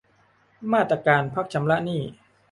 [0.73, 2.01] มาตรการพักชำระหนี้